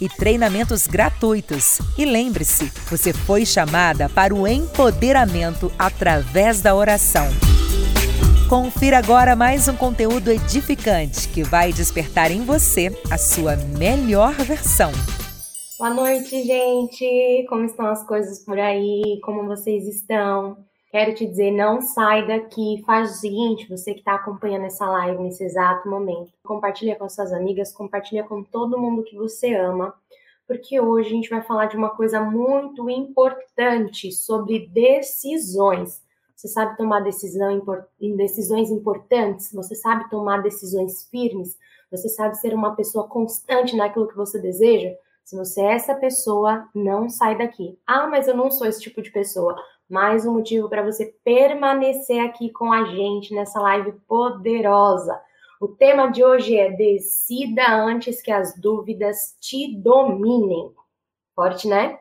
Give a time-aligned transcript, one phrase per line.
[0.00, 1.78] e treinamentos gratuitos.
[1.96, 7.26] E lembre-se, você foi chamada para o empoderamento através da oração.
[8.48, 14.90] Confira agora mais um conteúdo edificante que vai despertar em você a sua melhor versão.
[15.78, 17.46] Boa noite, gente!
[17.48, 19.20] Como estão as coisas por aí?
[19.22, 20.67] Como vocês estão?
[20.90, 22.82] Quero te dizer, não sai daqui.
[22.86, 27.30] Faz o seguinte, você que está acompanhando essa live nesse exato momento, compartilha com suas
[27.30, 29.94] amigas, compartilha com todo mundo que você ama,
[30.46, 36.02] porque hoje a gente vai falar de uma coisa muito importante sobre decisões.
[36.34, 37.62] Você sabe tomar decisão,
[38.16, 39.52] decisões importantes?
[39.52, 41.58] Você sabe tomar decisões firmes?
[41.90, 44.94] Você sabe ser uma pessoa constante naquilo que você deseja?
[45.22, 47.78] Se você é essa pessoa, não sai daqui.
[47.86, 49.54] Ah, mas eu não sou esse tipo de pessoa
[49.88, 55.18] mais um motivo para você permanecer aqui com a gente nessa live poderosa.
[55.58, 60.74] O tema de hoje é Decida antes que as dúvidas te dominem.
[61.34, 61.98] Forte, né?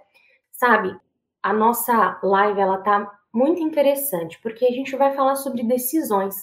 [0.51, 0.99] Sabe,
[1.41, 6.35] a nossa live ela tá muito interessante porque a gente vai falar sobre decisões.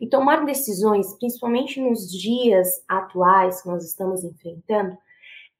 [0.00, 4.98] E tomar decisões, principalmente nos dias atuais que nós estamos enfrentando,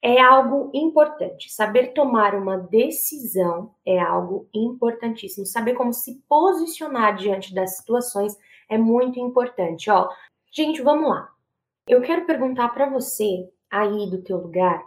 [0.01, 1.51] é algo importante.
[1.51, 5.45] Saber tomar uma decisão é algo importantíssimo.
[5.45, 8.35] Saber como se posicionar diante das situações
[8.67, 9.91] é muito importante.
[9.91, 10.09] Ó,
[10.51, 11.29] gente, vamos lá.
[11.87, 14.83] Eu quero perguntar para você aí do teu lugar,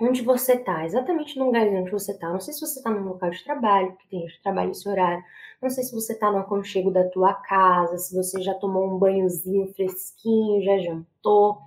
[0.00, 2.28] onde você tá, exatamente no lugar onde você tá.
[2.30, 4.88] Não sei se você tá no local de trabalho, porque tem gente que trabalha esse
[4.88, 5.22] horário.
[5.60, 8.98] Não sei se você tá no aconchego da tua casa, se você já tomou um
[8.98, 11.60] banhozinho fresquinho, já jantou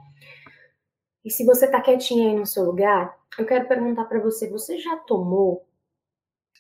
[1.26, 4.78] e se você está quietinha aí no seu lugar, eu quero perguntar para você: você
[4.78, 5.66] já tomou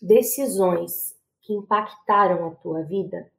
[0.01, 3.31] decisões que impactaram a tua vida?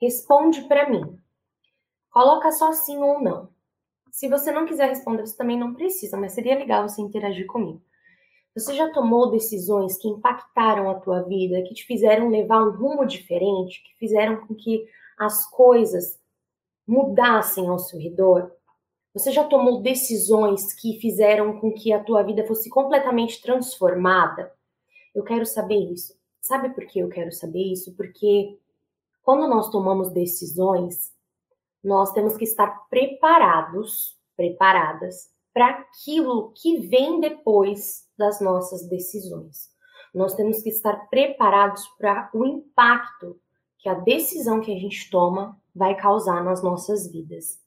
[0.00, 1.18] Responde para mim.
[2.10, 3.50] Coloca só sim ou não.
[4.10, 7.82] Se você não quiser responder, você também não precisa, mas seria legal você interagir comigo.
[8.54, 13.06] Você já tomou decisões que impactaram a tua vida, que te fizeram levar um rumo
[13.06, 16.18] diferente, que fizeram com que as coisas
[16.86, 18.50] mudassem ao seu redor?
[19.12, 24.52] Você já tomou decisões que fizeram com que a tua vida fosse completamente transformada?
[25.14, 26.14] Eu quero saber isso.
[26.40, 27.94] Sabe por que eu quero saber isso?
[27.96, 28.56] Porque
[29.22, 31.12] quando nós tomamos decisões,
[31.82, 39.70] nós temos que estar preparados, preparadas para aquilo que vem depois das nossas decisões.
[40.14, 43.40] Nós temos que estar preparados para o impacto
[43.78, 47.58] que a decisão que a gente toma vai causar nas nossas vidas.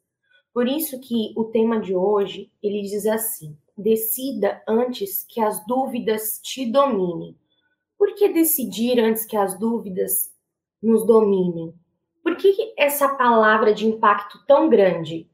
[0.53, 6.39] Por isso que o tema de hoje, ele diz assim: decida antes que as dúvidas
[6.41, 7.35] te dominem.
[7.97, 10.31] Por que decidir antes que as dúvidas
[10.81, 11.73] nos dominem?
[12.21, 15.29] Por que essa palavra de impacto tão grande?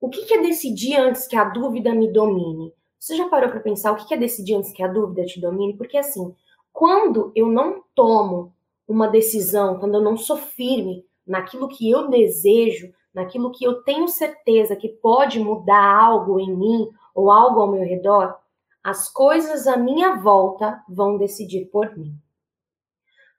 [0.00, 2.72] O que é decidir antes que a dúvida me domine?
[2.98, 5.76] Você já parou para pensar o que é decidir antes que a dúvida te domine?
[5.76, 6.34] Porque assim,
[6.72, 8.54] quando eu não tomo
[8.86, 14.08] uma decisão, quando eu não sou firme naquilo que eu desejo, naquilo que eu tenho
[14.08, 18.36] certeza que pode mudar algo em mim ou algo ao meu redor,
[18.82, 22.14] as coisas à minha volta vão decidir por mim.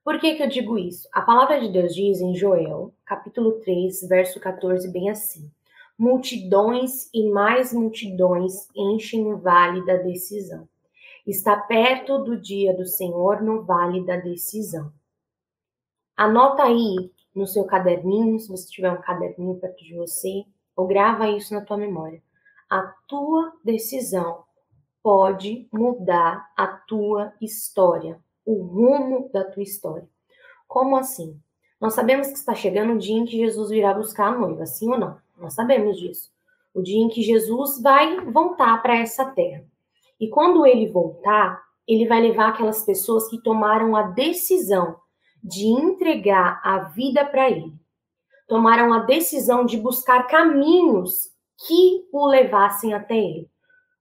[0.03, 1.07] Por que, que eu digo isso?
[1.13, 5.49] A palavra de Deus diz em Joel, capítulo 3, verso 14, bem assim:
[5.97, 10.67] Multidões e mais multidões enchem o vale da decisão.
[11.25, 14.91] Está perto do dia do Senhor no vale da decisão.
[16.17, 20.43] Anota aí no seu caderninho, se você tiver um caderninho perto de você,
[20.75, 22.21] ou grava isso na tua memória.
[22.69, 24.43] A tua decisão
[25.03, 28.19] pode mudar a tua história.
[28.43, 30.09] o rumo da tua história.
[30.67, 31.39] Como assim?
[31.79, 34.89] Nós sabemos que está chegando o dia em que Jesus virá buscar a noiva, sim
[34.89, 35.17] ou não?
[35.37, 36.31] Nós sabemos disso.
[36.73, 39.63] O dia em que Jesus vai voltar para essa terra.
[40.19, 44.95] E quando ele voltar, ele vai levar aquelas pessoas que tomaram a decisão
[45.43, 47.73] de entregar a vida para ele.
[48.47, 51.29] Tomaram a decisão de buscar caminhos
[51.67, 53.49] que o levassem até ele.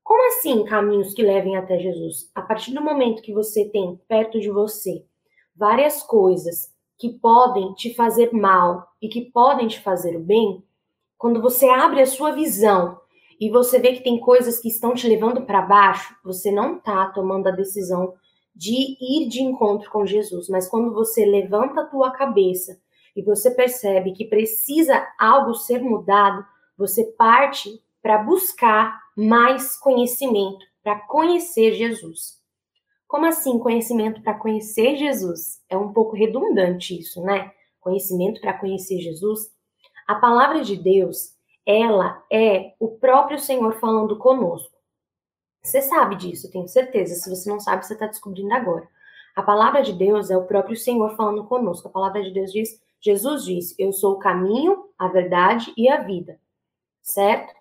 [0.02, 2.30] Como assim caminhos que levem até Jesus?
[2.34, 5.04] A partir do momento que você tem perto de você
[5.54, 10.64] várias coisas que podem te fazer mal e que podem te fazer o bem,
[11.16, 12.98] quando você abre a sua visão
[13.38, 17.06] e você vê que tem coisas que estão te levando para baixo, você não está
[17.08, 18.14] tomando a decisão
[18.54, 22.80] de ir de encontro com Jesus, mas quando você levanta a tua cabeça
[23.16, 26.44] e você percebe que precisa algo ser mudado,
[26.76, 32.40] você parte para buscar mais conhecimento, para conhecer Jesus.
[33.06, 35.60] Como assim conhecimento para conhecer Jesus?
[35.68, 37.50] É um pouco redundante isso, né?
[37.80, 39.50] Conhecimento para conhecer Jesus.
[40.06, 41.34] A palavra de Deus,
[41.66, 44.69] ela é o próprio Senhor falando conosco.
[45.62, 47.14] Você sabe disso, tenho certeza.
[47.14, 48.88] Se você não sabe, você está descobrindo agora.
[49.36, 51.88] A palavra de Deus é o próprio Senhor falando conosco.
[51.88, 56.02] A palavra de Deus diz: Jesus diz, Eu sou o caminho, a verdade e a
[56.02, 56.40] vida.
[57.02, 57.54] Certo?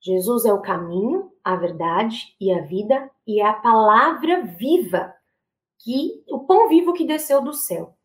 [0.00, 5.14] Jesus é o caminho, a verdade e a vida, e é a palavra viva,
[5.78, 7.96] que o pão vivo que desceu do céu.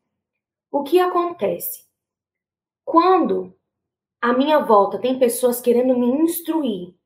[0.71, 1.85] O que acontece?
[2.85, 3.55] Quando
[4.21, 6.96] à minha volta tem pessoas querendo me instruir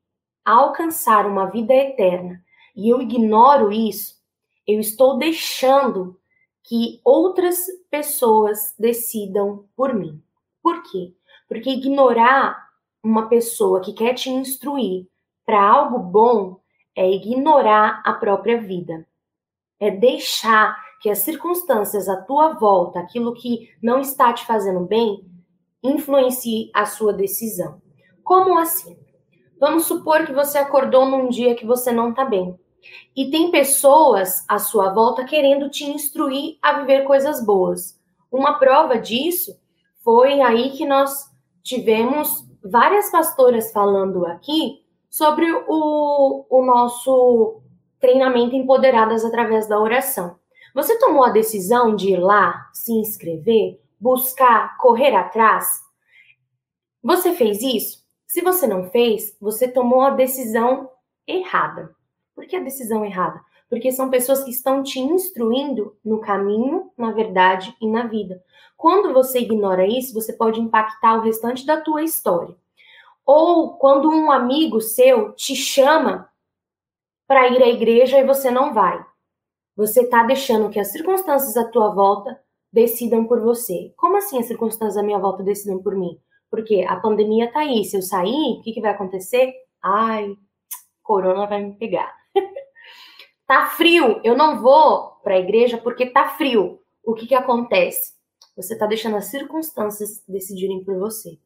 [0.44, 2.42] alcançar uma vida eterna
[2.74, 4.14] e eu ignoro isso,
[4.66, 6.18] eu estou deixando
[6.64, 10.22] que outras pessoas decidam por mim.
[10.62, 11.14] Por quê?
[11.48, 12.68] Porque ignorar
[13.02, 15.08] uma pessoa que quer te instruir
[15.44, 16.60] para algo bom
[16.94, 19.06] é ignorar a própria vida.
[19.80, 25.28] É deixar que as circunstâncias à tua volta, aquilo que não está te fazendo bem,
[25.82, 27.82] influencie a sua decisão.
[28.22, 28.96] Como assim?
[29.62, 32.58] Vamos supor que você acordou num dia que você não está bem.
[33.14, 37.96] E tem pessoas à sua volta querendo te instruir a viver coisas boas.
[38.28, 39.56] Uma prova disso
[40.02, 41.30] foi aí que nós
[41.62, 47.62] tivemos várias pastoras falando aqui sobre o, o nosso
[48.00, 50.40] treinamento Empoderadas através da oração.
[50.74, 55.68] Você tomou a decisão de ir lá, se inscrever, buscar, correr atrás?
[57.00, 58.01] Você fez isso?
[58.32, 60.88] Se você não fez, você tomou a decisão
[61.26, 61.94] errada.
[62.34, 63.38] Por que a decisão errada?
[63.68, 68.42] Porque são pessoas que estão te instruindo no caminho, na verdade e na vida.
[68.74, 72.56] Quando você ignora isso, você pode impactar o restante da tua história.
[73.26, 76.26] Ou quando um amigo seu te chama
[77.26, 79.04] para ir à igreja e você não vai.
[79.76, 82.40] Você está deixando que as circunstâncias à tua volta
[82.72, 83.92] decidam por você.
[83.94, 86.18] Como assim as circunstâncias à minha volta decidam por mim?
[86.52, 87.82] Porque a pandemia tá aí.
[87.82, 89.54] Se eu sair, o que, que vai acontecer?
[89.82, 90.36] Ai,
[91.02, 92.14] corona vai me pegar.
[93.48, 96.78] tá frio, eu não vou para a igreja porque tá frio.
[97.02, 98.12] O que, que acontece?
[98.54, 101.38] Você está deixando as circunstâncias decidirem por você.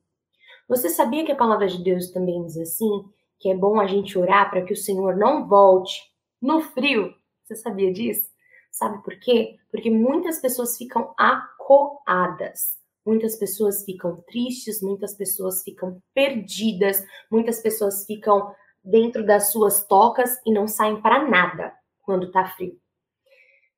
[0.69, 3.05] Você sabia que a palavra de Deus também diz assim?
[3.39, 6.03] Que é bom a gente orar para que o Senhor não volte
[6.43, 7.15] no frio?
[7.45, 8.29] Você sabia disso?
[8.73, 9.57] Sabe por quê?
[9.71, 12.77] Porque muitas pessoas ficam acoadas.
[13.07, 20.37] Muitas pessoas ficam tristes, muitas pessoas ficam perdidas, muitas pessoas ficam dentro das suas tocas
[20.45, 21.73] e não saem para nada
[22.03, 22.79] quando tá frio.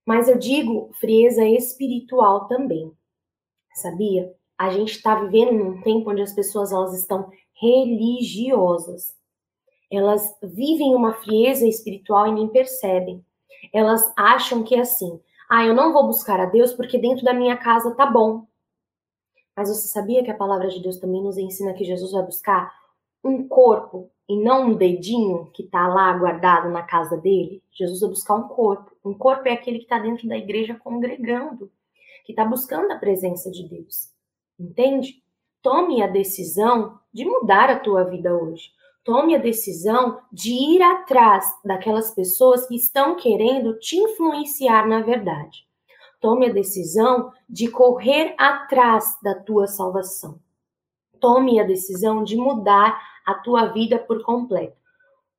[0.06, 2.90] Mas eu digo frieza espiritual também.
[3.74, 4.34] Sabia?
[4.58, 9.16] a gente está vivendo num tempo onde as pessoas elas estão religiosas.
[9.90, 13.24] Elas vivem uma frieza espiritual e nem percebem.
[13.72, 17.32] Elas acham que é assim: ah, eu não vou buscar a Deus porque dentro da
[17.32, 18.46] minha casa tá bom.
[19.58, 22.72] Mas você sabia que a palavra de Deus também nos ensina que Jesus vai buscar
[23.24, 27.60] um corpo e não um dedinho que está lá guardado na casa dele?
[27.72, 28.92] Jesus vai buscar um corpo.
[29.04, 31.72] Um corpo é aquele que está dentro da igreja congregando,
[32.24, 34.12] que está buscando a presença de Deus.
[34.56, 35.24] Entende?
[35.60, 38.70] Tome a decisão de mudar a tua vida hoje.
[39.02, 45.67] Tome a decisão de ir atrás daquelas pessoas que estão querendo te influenciar na verdade.
[46.20, 50.38] Tome a decisão de correr atrás da tua salvação.
[51.20, 54.76] Tome a decisão de mudar a tua vida por completo.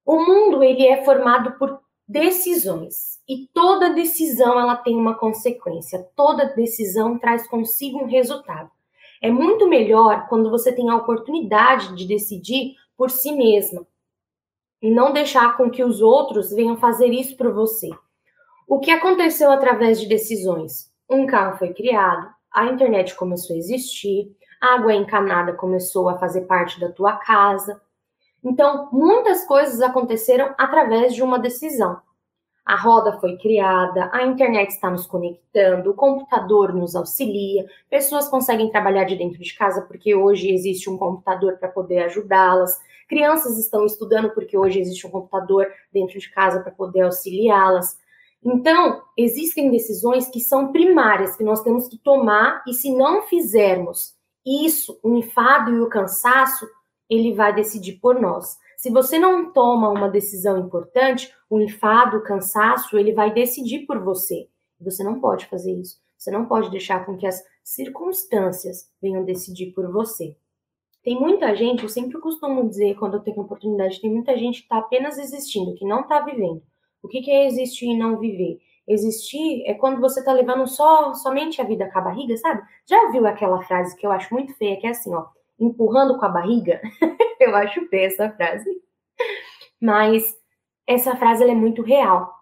[0.05, 6.07] O mundo ele é formado por decisões e toda decisão ela tem uma consequência.
[6.15, 8.71] Toda decisão traz consigo um resultado.
[9.21, 13.85] É muito melhor quando você tem a oportunidade de decidir por si mesma
[14.81, 17.89] e não deixar com que os outros venham fazer isso por você.
[18.69, 20.91] O que aconteceu através de decisões?
[21.09, 26.41] Um carro foi criado, a internet começou a existir, a água encanada começou a fazer
[26.41, 27.81] parte da tua casa.
[28.43, 31.99] Então, muitas coisas aconteceram através de uma decisão.
[32.63, 38.69] A roda foi criada, a internet está nos conectando, o computador nos auxilia, pessoas conseguem
[38.69, 43.83] trabalhar de dentro de casa porque hoje existe um computador para poder ajudá-las, crianças estão
[43.83, 47.97] estudando porque hoje existe um computador dentro de casa para poder auxiliá-las.
[48.43, 54.15] Então, existem decisões que são primárias, que nós temos que tomar, e se não fizermos
[54.45, 56.65] isso, o enfado e o cansaço,
[57.09, 58.57] ele vai decidir por nós.
[58.77, 63.99] Se você não toma uma decisão importante, o enfado, o cansaço, ele vai decidir por
[63.99, 64.47] você.
[64.79, 65.97] Você não pode fazer isso.
[66.17, 70.35] Você não pode deixar com que as circunstâncias venham decidir por você.
[71.03, 74.65] Tem muita gente, eu sempre costumo dizer quando eu tenho oportunidade, tem muita gente que
[74.65, 76.61] está apenas existindo, que não está vivendo.
[77.01, 78.59] O que, é existir e não viver?
[78.87, 82.61] Existir é quando você tá levando só somente a vida com a barriga, sabe?
[82.85, 85.27] Já viu aquela frase que eu acho muito feia, que é assim, ó,
[85.59, 86.81] empurrando com a barriga?
[87.39, 88.69] eu acho feia essa frase.
[89.79, 90.37] Mas
[90.87, 92.33] essa frase é muito real.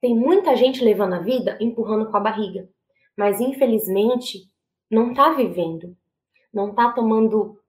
[0.00, 2.68] Tem muita gente levando a vida empurrando com a barriga,
[3.16, 4.48] mas infelizmente
[4.90, 5.96] não tá vivendo,
[6.52, 7.60] não tá tomando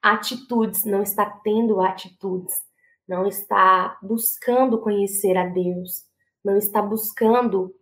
[0.00, 2.69] atitudes, não está tendo atitudes
[3.10, 6.06] não está buscando conhecer a Deus,
[6.44, 7.74] não está buscando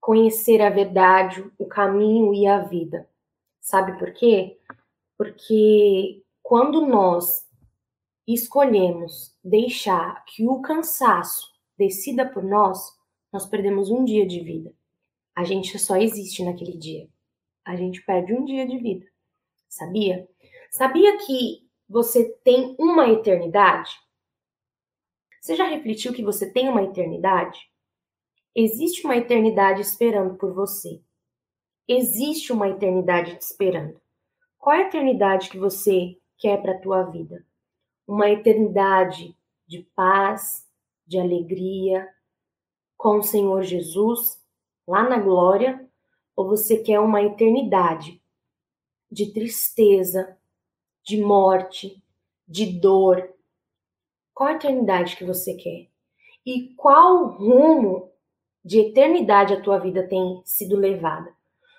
[0.00, 3.08] conhecer a verdade, o caminho e a vida.
[3.60, 4.58] Sabe por quê?
[5.16, 7.48] Porque quando nós
[8.26, 12.92] escolhemos deixar que o cansaço decida por nós,
[13.32, 14.74] nós perdemos um dia de vida.
[15.32, 17.08] A gente só existe naquele dia.
[17.64, 19.06] A gente perde um dia de vida.
[19.68, 20.28] Sabia?
[20.72, 23.92] Sabia que você tem uma eternidade?
[25.40, 27.58] Você já refletiu que você tem uma eternidade?
[28.54, 31.00] Existe uma eternidade esperando por você.
[31.88, 34.00] Existe uma eternidade te esperando.
[34.58, 37.44] Qual é a eternidade que você quer para a tua vida?
[38.06, 39.34] Uma eternidade
[39.66, 40.68] de paz,
[41.06, 42.06] de alegria
[42.98, 44.38] com o Senhor Jesus
[44.86, 45.88] lá na glória,
[46.36, 48.20] ou você quer uma eternidade
[49.10, 50.36] de tristeza,
[51.02, 52.02] de morte,
[52.46, 53.32] de dor,
[54.40, 55.86] qual a eternidade que você quer?
[56.46, 58.10] E qual rumo
[58.64, 61.30] de eternidade a tua vida tem sido levada?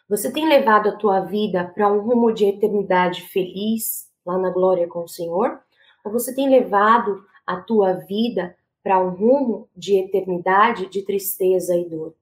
[0.08, 4.88] Você tem levado a tua vida para um rumo de eternidade feliz, lá na glória
[4.88, 5.60] com o Senhor?
[6.06, 11.90] Ou você tem levado a tua vida para um rumo de eternidade de tristeza e
[11.90, 12.14] dor?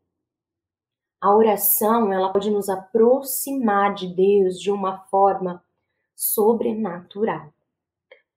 [1.20, 5.62] A oração, ela pode nos aproximar de Deus de uma forma
[6.16, 7.52] sobrenatural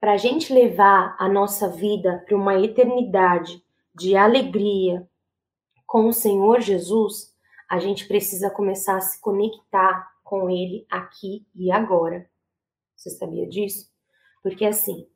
[0.02, 5.09] para a gente levar a nossa vida para uma eternidade de alegria
[5.87, 7.32] com o Senhor Jesus,
[7.71, 12.28] a gente precisa começar a se conectar com Ele aqui e agora.
[12.97, 13.92] Você sabia disso?
[14.42, 15.06] Porque assim,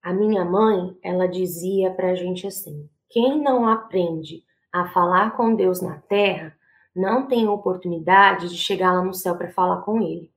[0.00, 5.56] a minha mãe, ela dizia para a gente assim: quem não aprende a falar com
[5.56, 6.56] Deus na terra,
[6.94, 10.32] não tem oportunidade de chegar lá no céu para falar com Ele.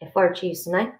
[0.00, 0.98] É forte isso, né?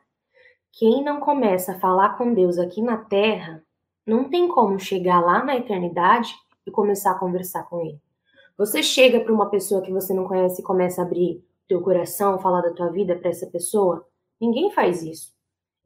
[0.79, 3.65] Quem não começa a falar com Deus aqui na terra,
[4.07, 6.35] não tem como chegar lá na eternidade
[6.67, 7.99] e começar a conversar com Ele.
[8.59, 12.39] Você chega para uma pessoa que você não conhece e começa a abrir teu coração,
[12.39, 14.07] falar da tua vida para essa pessoa?
[14.39, 15.33] Ninguém faz isso.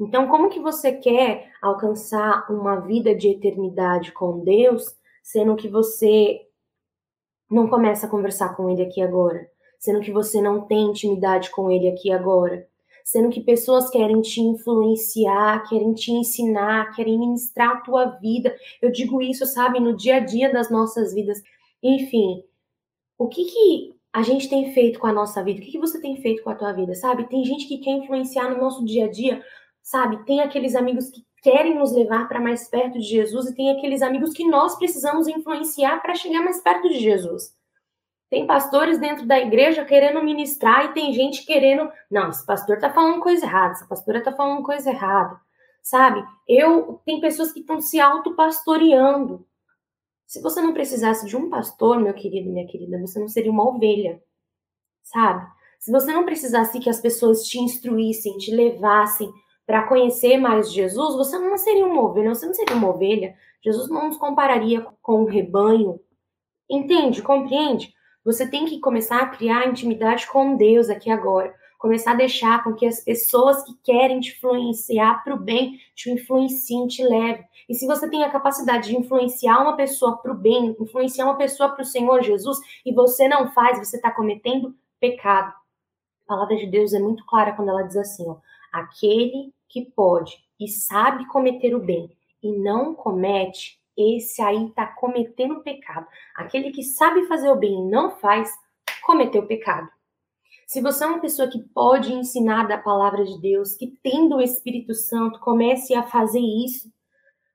[0.00, 4.84] Então, como que você quer alcançar uma vida de eternidade com Deus,
[5.22, 6.40] sendo que você
[7.48, 9.48] não começa a conversar com Ele aqui agora?
[9.78, 12.68] Sendo que você não tem intimidade com Ele aqui agora?
[13.04, 18.54] Sendo que pessoas querem te influenciar, querem te ensinar, querem ministrar a tua vida.
[18.80, 21.42] Eu digo isso, sabe, no dia a dia das nossas vidas.
[21.82, 22.42] Enfim,
[23.18, 25.60] o que que a gente tem feito com a nossa vida?
[25.60, 27.28] O que que você tem feito com a tua vida, sabe?
[27.28, 29.44] Tem gente que quer influenciar no nosso dia a dia,
[29.82, 30.24] sabe?
[30.24, 34.02] Tem aqueles amigos que querem nos levar para mais perto de Jesus e tem aqueles
[34.02, 37.54] amigos que nós precisamos influenciar para chegar mais perto de Jesus.
[38.30, 41.90] Tem pastores dentro da igreja querendo ministrar e tem gente querendo.
[42.08, 45.38] Não, esse pastor tá falando coisa errada, essa pastora tá falando coisa errada.
[45.82, 46.24] Sabe?
[46.46, 47.00] Eu.
[47.04, 49.44] Tem pessoas que estão se autopastoreando.
[50.26, 53.68] Se você não precisasse de um pastor, meu querido, minha querida, você não seria uma
[53.68, 54.22] ovelha.
[55.02, 55.44] Sabe?
[55.80, 59.32] Se você não precisasse que as pessoas te instruíssem, te levassem
[59.66, 63.34] para conhecer mais Jesus, você não seria uma ovelha, você não seria uma ovelha.
[63.64, 65.98] Jesus não nos compararia com um rebanho.
[66.68, 67.22] Entende?
[67.22, 67.92] Compreende?
[68.24, 71.54] Você tem que começar a criar intimidade com Deus aqui agora.
[71.78, 76.10] começar a deixar com que as pessoas que querem te influenciar para o bem te
[76.10, 77.42] influenciem, te levem.
[77.66, 81.38] E se você tem a capacidade de influenciar uma pessoa para o bem, influenciar uma
[81.38, 85.54] pessoa para o Senhor Jesus, e você não faz, você está cometendo pecado.
[86.26, 88.36] A palavra de Deus é muito clara quando ela diz assim: ó,
[88.70, 93.79] aquele que pode e sabe cometer o bem e não comete,
[94.16, 96.06] esse aí está cometendo pecado.
[96.36, 98.50] Aquele que sabe fazer o bem e não faz,
[99.02, 99.88] cometeu pecado.
[100.66, 104.40] Se você é uma pessoa que pode ensinar da palavra de Deus, que tendo o
[104.40, 106.88] Espírito Santo, comece a fazer isso.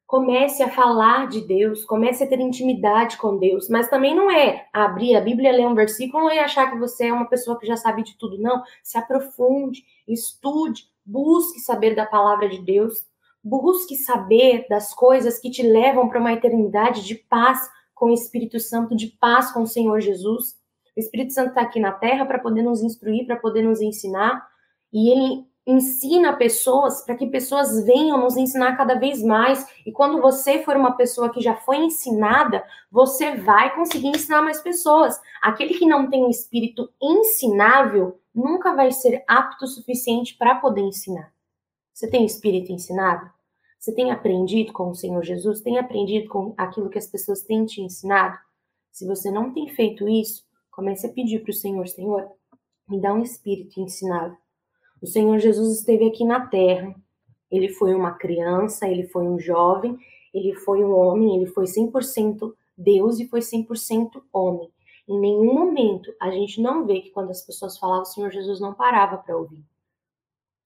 [0.05, 4.67] Comece a falar de Deus, comece a ter intimidade com Deus, mas também não é
[4.71, 7.75] abrir a Bíblia, ler um versículo e achar que você é uma pessoa que já
[7.75, 8.37] sabe de tudo.
[8.37, 13.07] Não, se aprofunde, estude, busque saber da palavra de Deus,
[13.45, 18.59] busque saber das coisas que te levam para uma eternidade de paz com o Espírito
[18.59, 20.55] Santo, de paz com o Senhor Jesus.
[20.97, 24.47] O Espírito Santo está aqui na Terra para poder nos instruir, para poder nos ensinar,
[24.91, 29.67] e ele ensina pessoas para que pessoas venham nos ensinar cada vez mais.
[29.85, 34.61] E quando você for uma pessoa que já foi ensinada, você vai conseguir ensinar mais
[34.61, 35.19] pessoas.
[35.41, 40.81] Aquele que não tem um espírito ensinável nunca vai ser apto o suficiente para poder
[40.81, 41.33] ensinar.
[41.93, 43.34] Você tem espírito ensinável?
[43.85, 45.61] Você tem aprendido com o Senhor Jesus?
[45.61, 48.35] Tem aprendido com aquilo que as pessoas têm te ensinado?
[48.91, 52.29] Se você não tem feito isso, Comece a pedir para o Senhor, Senhor,
[52.85, 54.37] me dá um espírito ensinável.
[55.01, 56.93] O Senhor Jesus esteve aqui na terra.
[57.49, 59.97] Ele foi uma criança, ele foi um jovem,
[60.33, 64.69] ele foi um homem, ele foi 100% Deus e foi 100% homem.
[65.07, 68.59] Em nenhum momento a gente não vê que quando as pessoas falavam, o Senhor Jesus
[68.59, 69.63] não parava para ouvir.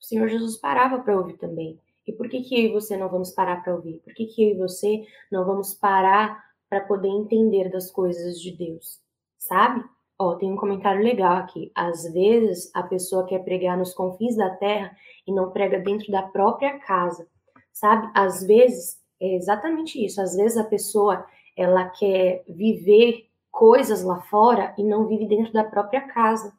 [0.02, 1.80] O Senhor Jesus parava para ouvir também.
[2.10, 4.00] E por que, que eu e você não vamos parar para ouvir?
[4.00, 8.52] Por que, que eu e você não vamos parar para poder entender das coisas de
[8.52, 9.00] Deus?
[9.38, 9.84] Sabe?
[10.18, 11.72] Ó, tem um comentário legal aqui.
[11.76, 14.92] Às vezes a pessoa quer pregar nos confins da terra
[15.28, 17.28] e não prega dentro da própria casa,
[17.72, 18.10] sabe?
[18.16, 20.20] Às vezes é exatamente isso.
[20.20, 21.24] Às vezes a pessoa
[21.56, 26.52] ela quer viver coisas lá fora e não vive dentro da própria casa.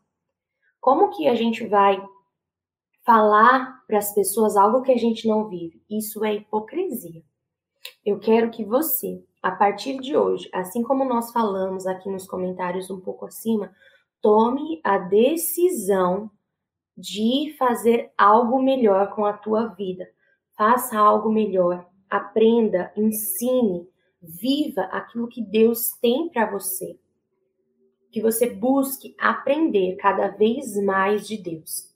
[0.81, 2.01] Como que a gente vai
[3.05, 5.83] falar para as pessoas algo que a gente não vive?
[5.91, 7.23] Isso é hipocrisia.
[8.05, 12.91] Eu quero que você a partir de hoje, assim como nós falamos aqui nos comentários
[12.91, 13.75] um pouco acima,
[14.21, 16.31] tome a decisão
[16.97, 20.07] de fazer algo melhor com a tua vida.
[20.55, 23.89] Faça algo melhor, aprenda, ensine,
[24.21, 26.99] viva aquilo que Deus tem para você.
[28.13, 31.90] Que você busque aprender cada vez mais de Deus.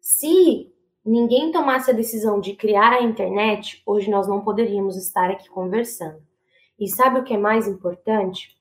[0.00, 0.72] Se
[1.04, 6.22] ninguém tomasse a decisão de criar a internet, hoje nós não poderíamos estar aqui conversando.
[6.78, 8.56] E sabe o que é mais importante?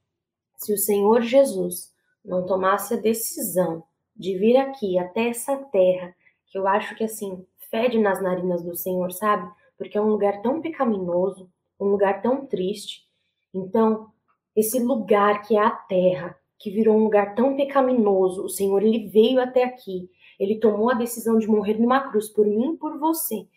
[0.58, 6.14] Se o Senhor Jesus não tomasse a decisão de vir aqui até essa terra,
[6.48, 9.50] que eu acho que assim fede nas narinas do Senhor, sabe?
[9.78, 11.50] Porque é um lugar tão pecaminoso,
[11.80, 13.08] um lugar tão triste.
[13.54, 14.08] Então,
[14.54, 19.08] esse lugar que é a terra, que virou um lugar tão pecaminoso, o Senhor ele
[19.08, 20.10] veio até aqui.
[20.40, 23.48] Ele tomou a decisão de morrer numa cruz por mim e por você.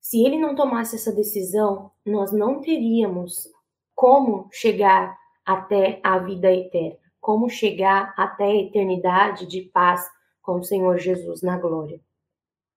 [0.00, 3.48] Se ele não tomasse essa decisão, nós não teríamos
[3.94, 10.04] como chegar até a vida eterna, como chegar até a eternidade de paz
[10.42, 12.00] com o Senhor Jesus na glória.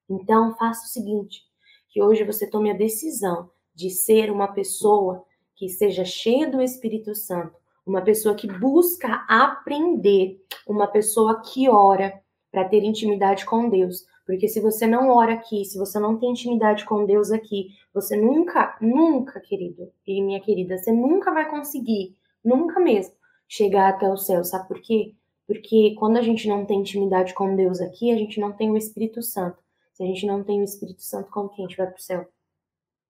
[0.08, 1.42] Então, faça o seguinte:
[1.90, 7.16] que hoje você tome a decisão de ser uma pessoa que seja cheia do Espírito
[7.16, 12.22] Santo, uma pessoa que busca aprender, uma pessoa que ora
[12.56, 16.32] para ter intimidade com Deus, porque se você não ora aqui, se você não tem
[16.32, 22.16] intimidade com Deus aqui, você nunca, nunca, querido e minha querida, você nunca vai conseguir,
[22.42, 23.14] nunca mesmo,
[23.46, 24.42] chegar até o céu.
[24.46, 25.14] Sabe por quê?
[25.46, 28.78] Porque quando a gente não tem intimidade com Deus aqui, a gente não tem o
[28.78, 29.58] Espírito Santo.
[29.92, 32.26] Se a gente não tem o Espírito Santo, como que a gente vai pro céu?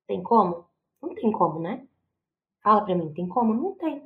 [0.08, 0.66] Tem como?
[1.00, 1.86] Não tem como, né?
[2.64, 3.54] Fala pra mim, tem como?
[3.54, 4.02] Não tem.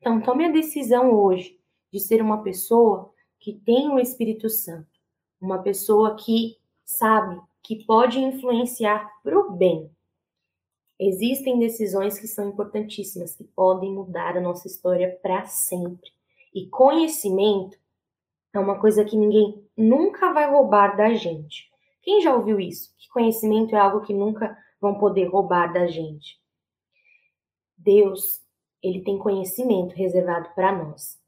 [0.00, 1.60] Então, tome a decisão hoje
[1.92, 3.09] de ser uma pessoa
[3.40, 5.00] que tem o Espírito Santo
[5.40, 9.90] uma pessoa que sabe que pode influenciar para o bem.
[10.98, 16.10] Existem decisões que são importantíssimas, que podem mudar a nossa história para sempre.
[16.54, 17.78] E conhecimento
[18.52, 21.70] é uma coisa que ninguém nunca vai roubar da gente.
[22.02, 22.94] Quem já ouviu isso?
[22.98, 26.38] Que conhecimento é algo que nunca vão poder roubar da gente.
[27.76, 28.42] Deus,
[28.82, 31.19] ele tem conhecimento reservado para nós.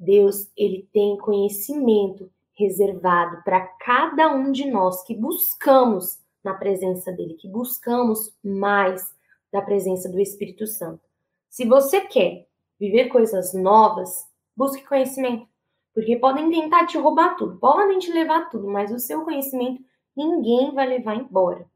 [0.00, 7.34] Deus, ele tem conhecimento reservado para cada um de nós que buscamos na presença dele,
[7.34, 9.14] que buscamos mais
[9.52, 11.02] da presença do Espírito Santo.
[11.50, 12.46] Se você quer
[12.78, 15.46] viver coisas novas, busque conhecimento,
[15.92, 19.84] Porque podem tentar te roubar tudo, podem te levar tudo, mas o seu conhecimento
[20.16, 21.68] ninguém vai levar embora.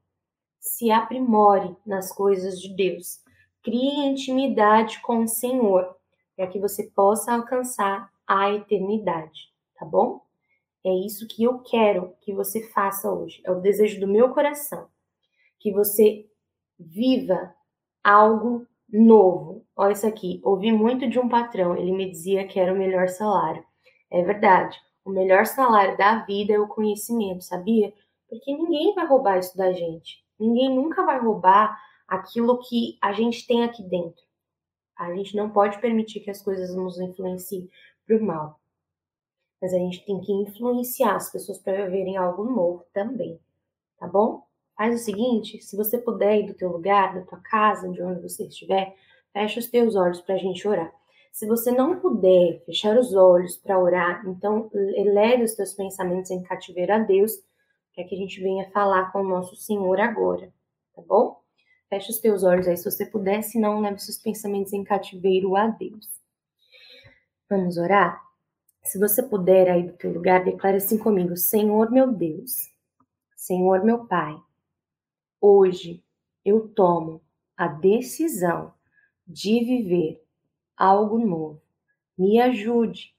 [0.60, 3.20] Se aprimore nas coisas de Deus.
[3.62, 5.94] Crie intimidade com o Senhor,
[6.37, 10.22] para que você possa alcançar a eternidade, tá bom?
[10.84, 13.40] É isso que eu quero que você faça hoje.
[13.44, 14.87] É o desejo do meu coração.
[15.58, 16.26] Que você
[16.78, 17.54] viva
[18.02, 19.64] algo novo.
[19.74, 20.40] Olha isso aqui.
[20.44, 21.74] Ouvi muito de um patrão.
[21.74, 23.64] Ele me dizia que era o melhor salário.
[24.10, 24.78] É verdade.
[25.04, 27.92] O melhor salário da vida é o conhecimento, sabia?
[28.28, 30.22] Porque ninguém vai roubar isso da gente.
[30.38, 34.22] Ninguém nunca vai roubar aquilo que a gente tem aqui dentro.
[34.96, 37.68] A gente não pode permitir que as coisas nos influenciem
[38.06, 38.60] para o mal.
[39.60, 43.40] Mas a gente tem que influenciar as pessoas para viverem algo novo também,
[43.98, 44.44] tá bom?
[44.76, 48.20] Faz o seguinte, se você puder ir do teu lugar, da tua casa, de onde
[48.20, 48.94] você estiver,
[49.32, 50.92] fecha os teus olhos para a gente orar.
[51.32, 56.42] Se você não puder fechar os olhos para orar, então eleve os teus pensamentos em
[56.42, 57.32] cativeiro a Deus,
[57.94, 60.52] para que a gente venha falar com o nosso Senhor agora,
[60.94, 61.40] tá bom?
[61.88, 65.56] Fecha os teus olhos aí se você puder, se não, leve seus pensamentos em cativeiro
[65.56, 66.08] a Deus.
[67.48, 68.22] Vamos orar?
[68.83, 72.70] Se você puder aí do teu lugar, declare assim comigo: Senhor meu Deus,
[73.37, 74.35] Senhor meu Pai,
[75.40, 76.02] hoje
[76.44, 77.22] eu tomo
[77.57, 78.72] a decisão
[79.26, 80.22] de viver
[80.76, 81.62] algo novo.
[82.16, 83.14] Me ajude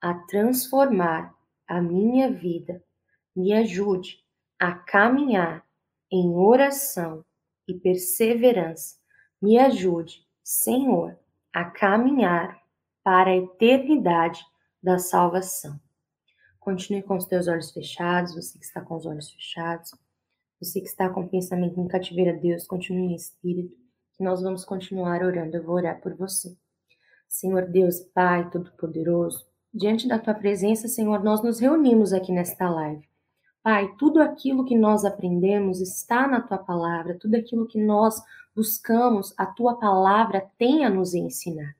[0.00, 1.34] a transformar
[1.66, 2.84] a minha vida.
[3.34, 4.22] Me ajude
[4.58, 5.66] a caminhar
[6.10, 7.24] em oração
[7.66, 8.96] e perseverança.
[9.40, 11.18] Me ajude, Senhor,
[11.52, 12.61] a caminhar
[13.02, 14.44] para a eternidade
[14.82, 15.78] da salvação.
[16.58, 19.90] Continue com os teus olhos fechados, você que está com os olhos fechados,
[20.60, 23.76] você que está com o pensamento em cativeiro a Deus, continue em espírito,
[24.16, 25.56] que nós vamos continuar orando.
[25.56, 26.56] Eu vou orar por você.
[27.28, 33.08] Senhor Deus, Pai Todo-Poderoso, diante da tua presença, Senhor, nós nos reunimos aqui nesta live.
[33.62, 38.22] Pai, tudo aquilo que nós aprendemos está na tua palavra, tudo aquilo que nós
[38.54, 41.74] buscamos, a tua palavra tem a nos ensinar.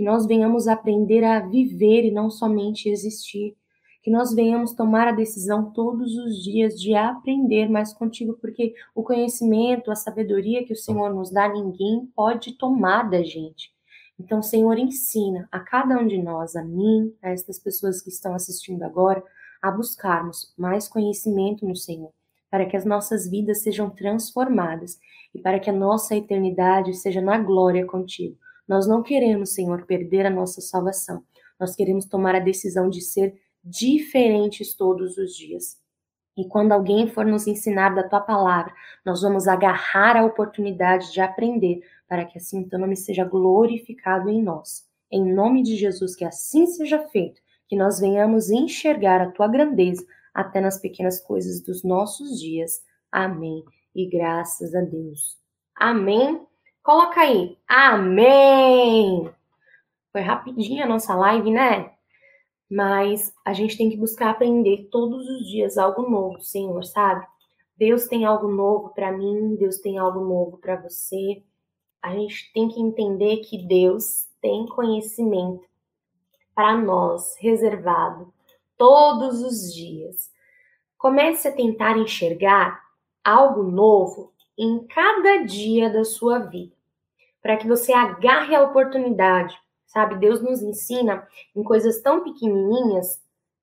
[0.00, 3.54] Que nós venhamos aprender a viver e não somente existir.
[4.02, 9.02] Que nós venhamos tomar a decisão todos os dias de aprender mais contigo, porque o
[9.02, 13.74] conhecimento, a sabedoria que o Senhor nos dá, ninguém pode tomar da gente.
[14.18, 18.32] Então, Senhor, ensina a cada um de nós, a mim, a estas pessoas que estão
[18.34, 19.22] assistindo agora,
[19.60, 22.10] a buscarmos mais conhecimento no Senhor,
[22.50, 24.98] para que as nossas vidas sejam transformadas
[25.34, 28.38] e para que a nossa eternidade seja na glória contigo.
[28.70, 31.24] Nós não queremos, Senhor, perder a nossa salvação.
[31.58, 35.76] Nós queremos tomar a decisão de ser diferentes todos os dias.
[36.36, 38.72] E quando alguém for nos ensinar da tua palavra,
[39.04, 44.40] nós vamos agarrar a oportunidade de aprender, para que assim teu nome seja glorificado em
[44.40, 44.86] nós.
[45.10, 50.06] Em nome de Jesus, que assim seja feito que nós venhamos enxergar a tua grandeza
[50.32, 52.80] até nas pequenas coisas dos nossos dias.
[53.10, 53.64] Amém.
[53.92, 55.36] E graças a Deus.
[55.74, 56.40] Amém.
[56.82, 57.58] Coloca aí.
[57.68, 59.30] Amém.
[60.12, 61.92] Foi rapidinho a nossa live, né?
[62.70, 67.26] Mas a gente tem que buscar aprender todos os dias algo novo, Senhor, sabe?
[67.76, 71.42] Deus tem algo novo para mim, Deus tem algo novo para você.
[72.02, 75.64] A gente tem que entender que Deus tem conhecimento
[76.54, 78.32] para nós reservado
[78.76, 80.30] todos os dias.
[80.96, 82.80] Comece a tentar enxergar
[83.24, 86.74] algo novo em cada dia da sua vida,
[87.40, 89.58] para que você agarre a oportunidade.
[89.86, 93.20] Sabe, Deus nos ensina em coisas tão pequenininhas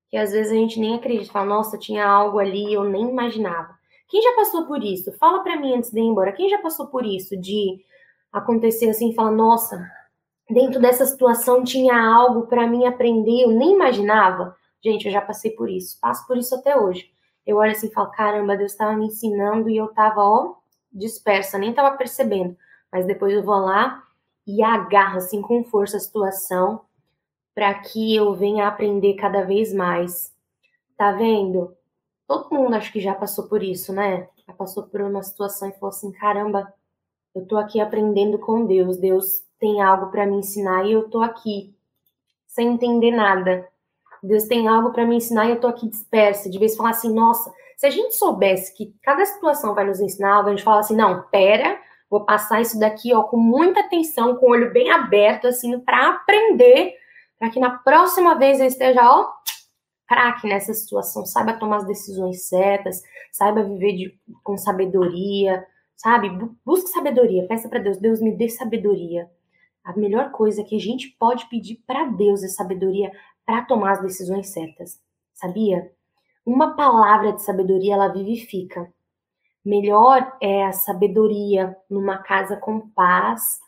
[0.09, 3.77] que às vezes a gente nem acredita, fala, nossa, tinha algo ali, eu nem imaginava.
[4.09, 5.11] Quem já passou por isso?
[5.13, 6.31] Fala para mim antes de ir embora.
[6.31, 7.79] Quem já passou por isso de
[8.31, 9.85] acontecer assim, fala, nossa,
[10.49, 14.55] dentro dessa situação tinha algo para mim aprender, eu nem imaginava.
[14.83, 17.09] Gente, eu já passei por isso, passo por isso até hoje.
[17.45, 20.55] Eu olho assim e falo, caramba, Deus estava me ensinando e eu estava, ó,
[20.97, 22.57] dispersa, nem estava percebendo.
[22.91, 24.03] Mas depois eu vou lá
[24.45, 26.81] e agarro assim com força a situação
[27.53, 30.33] para que eu venha aprender cada vez mais.
[30.97, 31.75] Tá vendo?
[32.27, 34.27] Todo mundo acho que já passou por isso, né?
[34.45, 36.73] Já passou por uma situação e falou assim: caramba,
[37.33, 38.97] eu tô aqui aprendendo com Deus.
[38.97, 41.75] Deus tem algo para me ensinar e eu tô aqui
[42.45, 43.67] sem entender nada.
[44.21, 46.49] Deus tem algo para me ensinar e eu tô aqui dispersa.
[46.49, 50.33] De vez falar assim, nossa, se a gente soubesse que cada situação vai nos ensinar
[50.35, 54.35] algo, a gente fala assim, não, pera, vou passar isso daqui, ó, com muita atenção,
[54.35, 56.95] com o olho bem aberto, assim, para aprender,
[57.39, 59.31] para que na próxima vez eu esteja, ó,
[60.05, 66.29] craque nessa situação, saiba tomar as decisões certas, saiba viver de, com sabedoria, sabe?
[66.65, 69.29] Busque sabedoria, peça para Deus, Deus me dê sabedoria
[69.87, 73.09] a melhor coisa que a gente pode pedir para Deus é sabedoria
[73.45, 75.01] para tomar as decisões certas.
[75.33, 75.89] Sabia?
[76.47, 78.89] Uma palavra de sabedoria ela vivifica.
[79.65, 83.59] Melhor é a sabedoria numa casa com paz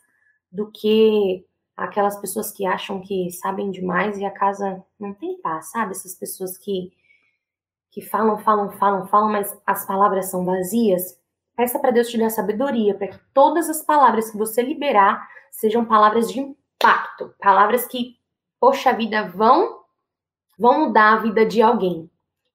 [0.50, 5.70] do que aquelas pessoas que acham que sabem demais e a casa não tem paz,
[5.70, 5.90] sabe?
[5.90, 6.90] Essas pessoas que
[7.90, 11.20] que falam, falam, falam, falam, mas as palavras são vazias.
[11.54, 15.84] Peça para Deus te dar sabedoria para que todas as palavras que você liberar sejam
[15.84, 18.16] palavras de impacto, palavras que,
[18.58, 19.80] poxa vida, vão
[20.58, 22.09] vão mudar a vida de alguém.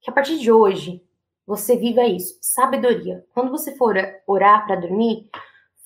[0.06, 1.02] Que a partir de hoje
[1.48, 3.26] você viva isso, sabedoria.
[3.34, 3.96] Quando você for
[4.28, 5.28] orar para dormir,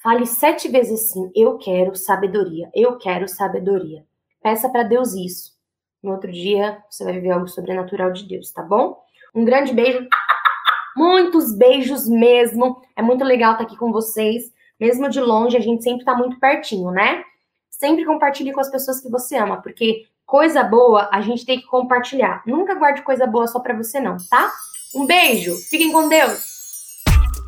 [0.04, 4.06] fale sete vezes assim: Eu quero sabedoria, eu quero sabedoria.
[4.44, 5.58] Peça para Deus isso.
[6.04, 9.02] No outro dia você vai viver algo sobrenatural de Deus, tá bom?
[9.34, 10.06] Um grande beijo,
[10.98, 12.82] muitos beijos mesmo.
[12.98, 14.52] É muito legal estar aqui com vocês.
[14.78, 17.24] Mesmo de longe, a gente sempre está muito pertinho, né?
[17.70, 21.66] Sempre compartilhe com as pessoas que você ama, porque coisa boa a gente tem que
[21.66, 22.44] compartilhar.
[22.46, 24.52] Nunca guarde coisa boa só para você não, tá?
[24.96, 26.48] Um beijo, fiquem com Deus.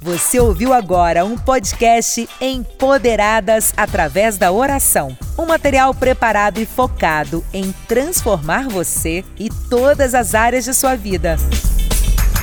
[0.02, 5.16] Você ouviu agora um podcast Empoderadas através da oração.
[5.38, 11.38] Um material preparado e focado em transformar você e todas as áreas de sua vida.